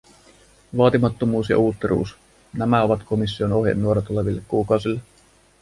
[0.77, 2.15] Vaatimattomuus ja uutteruus:
[2.53, 5.01] nämä ovat komission ohjenuora tuleville kuukausille.